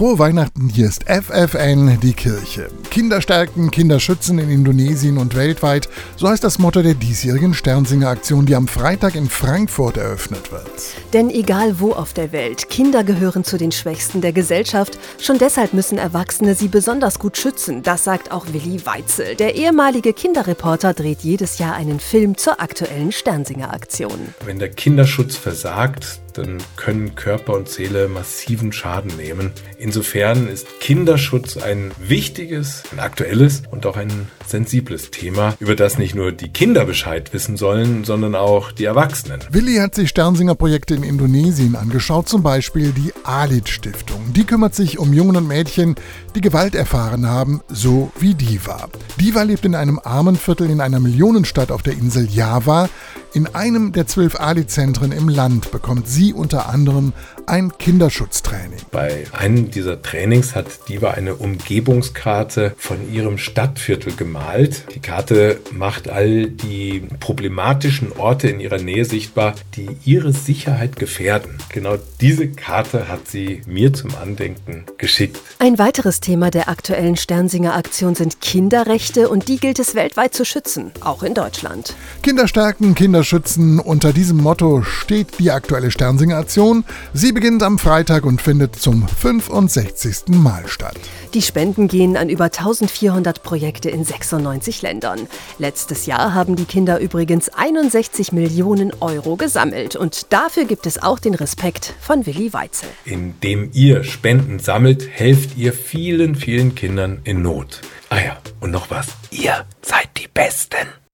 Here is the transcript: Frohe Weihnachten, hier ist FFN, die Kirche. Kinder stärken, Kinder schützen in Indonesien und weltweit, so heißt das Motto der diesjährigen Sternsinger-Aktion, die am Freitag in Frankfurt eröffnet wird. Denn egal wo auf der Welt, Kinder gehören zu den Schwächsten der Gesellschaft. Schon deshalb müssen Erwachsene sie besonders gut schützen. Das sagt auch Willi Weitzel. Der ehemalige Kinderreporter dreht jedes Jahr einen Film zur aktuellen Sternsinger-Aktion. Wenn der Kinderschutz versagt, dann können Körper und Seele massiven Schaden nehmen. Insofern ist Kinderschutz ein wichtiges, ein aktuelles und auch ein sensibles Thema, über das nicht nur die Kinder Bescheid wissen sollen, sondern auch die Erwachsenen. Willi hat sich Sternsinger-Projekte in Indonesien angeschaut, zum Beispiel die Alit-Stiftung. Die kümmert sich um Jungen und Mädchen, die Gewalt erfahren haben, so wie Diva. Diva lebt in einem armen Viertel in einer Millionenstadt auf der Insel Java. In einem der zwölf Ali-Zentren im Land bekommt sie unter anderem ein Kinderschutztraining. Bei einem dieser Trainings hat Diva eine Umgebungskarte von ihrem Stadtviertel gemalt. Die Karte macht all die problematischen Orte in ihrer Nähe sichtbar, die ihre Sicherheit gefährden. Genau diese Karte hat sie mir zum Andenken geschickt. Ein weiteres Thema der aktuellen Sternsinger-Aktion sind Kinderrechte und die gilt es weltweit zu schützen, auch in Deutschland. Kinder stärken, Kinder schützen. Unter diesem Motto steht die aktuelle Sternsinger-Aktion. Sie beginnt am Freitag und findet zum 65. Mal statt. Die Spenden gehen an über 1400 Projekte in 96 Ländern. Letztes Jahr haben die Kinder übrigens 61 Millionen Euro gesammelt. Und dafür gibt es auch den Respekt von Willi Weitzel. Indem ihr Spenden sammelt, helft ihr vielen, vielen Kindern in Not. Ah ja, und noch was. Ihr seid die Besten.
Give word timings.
Frohe 0.00 0.18
Weihnachten, 0.18 0.70
hier 0.70 0.86
ist 0.86 1.04
FFN, 1.04 2.00
die 2.00 2.14
Kirche. 2.14 2.70
Kinder 2.90 3.20
stärken, 3.20 3.70
Kinder 3.70 4.00
schützen 4.00 4.38
in 4.38 4.48
Indonesien 4.48 5.18
und 5.18 5.36
weltweit, 5.36 5.90
so 6.16 6.26
heißt 6.26 6.42
das 6.42 6.58
Motto 6.58 6.80
der 6.80 6.94
diesjährigen 6.94 7.52
Sternsinger-Aktion, 7.52 8.46
die 8.46 8.54
am 8.54 8.66
Freitag 8.66 9.14
in 9.14 9.28
Frankfurt 9.28 9.98
eröffnet 9.98 10.52
wird. 10.52 10.72
Denn 11.12 11.28
egal 11.28 11.80
wo 11.80 11.92
auf 11.92 12.14
der 12.14 12.32
Welt, 12.32 12.70
Kinder 12.70 13.04
gehören 13.04 13.44
zu 13.44 13.58
den 13.58 13.72
Schwächsten 13.72 14.22
der 14.22 14.32
Gesellschaft. 14.32 14.98
Schon 15.20 15.36
deshalb 15.36 15.74
müssen 15.74 15.98
Erwachsene 15.98 16.54
sie 16.54 16.68
besonders 16.68 17.18
gut 17.18 17.36
schützen. 17.36 17.82
Das 17.82 18.02
sagt 18.02 18.32
auch 18.32 18.46
Willi 18.54 18.86
Weitzel. 18.86 19.34
Der 19.34 19.54
ehemalige 19.54 20.14
Kinderreporter 20.14 20.94
dreht 20.94 21.20
jedes 21.20 21.58
Jahr 21.58 21.74
einen 21.74 22.00
Film 22.00 22.38
zur 22.38 22.58
aktuellen 22.62 23.12
Sternsinger-Aktion. 23.12 24.34
Wenn 24.46 24.58
der 24.58 24.70
Kinderschutz 24.70 25.36
versagt, 25.36 26.20
dann 26.32 26.58
können 26.76 27.14
Körper 27.14 27.54
und 27.54 27.68
Seele 27.68 28.08
massiven 28.08 28.72
Schaden 28.72 29.16
nehmen. 29.16 29.52
Insofern 29.78 30.48
ist 30.48 30.66
Kinderschutz 30.80 31.56
ein 31.56 31.90
wichtiges, 31.98 32.82
ein 32.92 33.00
aktuelles 33.00 33.62
und 33.70 33.86
auch 33.86 33.96
ein 33.96 34.28
sensibles 34.46 35.10
Thema, 35.10 35.54
über 35.60 35.76
das 35.76 35.98
nicht 35.98 36.14
nur 36.14 36.32
die 36.32 36.48
Kinder 36.48 36.84
Bescheid 36.84 37.32
wissen 37.32 37.56
sollen, 37.56 38.04
sondern 38.04 38.34
auch 38.34 38.72
die 38.72 38.84
Erwachsenen. 38.84 39.40
Willi 39.50 39.76
hat 39.76 39.94
sich 39.94 40.08
Sternsinger-Projekte 40.08 40.94
in 40.94 41.02
Indonesien 41.02 41.76
angeschaut, 41.76 42.28
zum 42.28 42.42
Beispiel 42.42 42.92
die 42.92 43.12
Alit-Stiftung. 43.24 44.32
Die 44.32 44.44
kümmert 44.44 44.74
sich 44.74 44.98
um 44.98 45.12
Jungen 45.12 45.36
und 45.36 45.48
Mädchen, 45.48 45.94
die 46.34 46.40
Gewalt 46.40 46.74
erfahren 46.74 47.26
haben, 47.26 47.60
so 47.68 48.10
wie 48.18 48.34
Diva. 48.34 48.88
Diva 49.20 49.42
lebt 49.42 49.64
in 49.64 49.74
einem 49.74 50.00
armen 50.02 50.36
Viertel 50.36 50.70
in 50.70 50.80
einer 50.80 51.00
Millionenstadt 51.00 51.70
auf 51.70 51.82
der 51.82 51.94
Insel 51.94 52.28
Java. 52.30 52.88
In 53.32 53.46
einem 53.54 53.92
der 53.92 54.08
zwölf 54.08 54.40
Ali-Zentren 54.40 55.12
im 55.12 55.28
Land 55.28 55.70
bekommt 55.70 56.08
sie 56.08 56.32
unter 56.32 56.68
anderem 56.68 57.12
ein 57.50 57.76
Kinderschutztraining. 57.76 58.78
Bei 58.92 59.24
einem 59.32 59.72
dieser 59.72 60.00
Trainings 60.00 60.54
hat 60.54 60.88
Diva 60.88 61.10
eine 61.10 61.34
Umgebungskarte 61.34 62.74
von 62.78 63.12
ihrem 63.12 63.38
Stadtviertel 63.38 64.14
gemalt. 64.14 64.84
Die 64.94 65.00
Karte 65.00 65.58
macht 65.72 66.08
all 66.08 66.46
die 66.46 67.02
problematischen 67.18 68.12
Orte 68.12 68.48
in 68.48 68.60
ihrer 68.60 68.78
Nähe 68.78 69.04
sichtbar, 69.04 69.54
die 69.74 69.88
ihre 70.04 70.32
Sicherheit 70.32 70.94
gefährden. 70.94 71.58
Genau 71.70 71.96
diese 72.20 72.48
Karte 72.48 73.08
hat 73.08 73.26
sie 73.26 73.62
mir 73.66 73.92
zum 73.92 74.14
Andenken 74.14 74.84
geschickt. 74.96 75.40
Ein 75.58 75.78
weiteres 75.78 76.20
Thema 76.20 76.52
der 76.52 76.68
aktuellen 76.68 77.16
Sternsinger-Aktion 77.16 78.14
sind 78.14 78.40
Kinderrechte 78.40 79.28
und 79.28 79.48
die 79.48 79.58
gilt 79.58 79.80
es 79.80 79.96
weltweit 79.96 80.34
zu 80.34 80.44
schützen, 80.44 80.92
auch 81.00 81.24
in 81.24 81.34
Deutschland. 81.34 81.96
Kinder 82.22 82.46
stärken, 82.46 82.94
Kinder 82.94 83.24
schützen. 83.24 83.80
Unter 83.80 84.12
diesem 84.12 84.36
Motto 84.36 84.82
steht 84.82 85.40
die 85.40 85.50
aktuelle 85.50 85.90
Sternsinger-Aktion. 85.90 86.84
Sie 87.12 87.32
beginnt 87.40 87.62
am 87.62 87.78
Freitag 87.78 88.26
und 88.26 88.42
findet 88.42 88.76
zum 88.76 89.08
65. 89.08 90.28
Mal 90.28 90.68
statt. 90.68 90.98
Die 91.32 91.40
Spenden 91.40 91.88
gehen 91.88 92.18
an 92.18 92.28
über 92.28 92.44
1400 92.44 93.42
Projekte 93.42 93.88
in 93.88 94.04
96 94.04 94.82
Ländern. 94.82 95.26
Letztes 95.56 96.04
Jahr 96.04 96.34
haben 96.34 96.54
die 96.54 96.66
Kinder 96.66 97.00
übrigens 97.00 97.48
61 97.48 98.32
Millionen 98.32 98.92
Euro 99.00 99.36
gesammelt. 99.36 99.96
Und 99.96 100.34
dafür 100.34 100.66
gibt 100.66 100.84
es 100.84 101.02
auch 101.02 101.18
den 101.18 101.34
Respekt 101.34 101.94
von 101.98 102.26
Willi 102.26 102.52
Weitzel. 102.52 102.90
Indem 103.06 103.70
ihr 103.72 104.04
Spenden 104.04 104.58
sammelt, 104.58 105.08
helft 105.10 105.56
ihr 105.56 105.72
vielen, 105.72 106.34
vielen 106.34 106.74
Kindern 106.74 107.22
in 107.24 107.40
Not. 107.40 107.80
Ah 108.10 108.18
ja, 108.18 108.36
und 108.60 108.70
noch 108.70 108.90
was. 108.90 109.06
Ihr 109.30 109.64
seid 109.80 110.10
die 110.18 110.28
Besten. 110.28 110.99